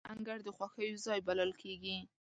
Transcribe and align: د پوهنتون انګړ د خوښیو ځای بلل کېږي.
د 0.03 0.03
پوهنتون 0.03 0.11
انګړ 0.19 0.37
د 0.43 0.47
خوښیو 0.57 1.01
ځای 1.05 1.19
بلل 1.27 1.51
کېږي. 1.61 1.97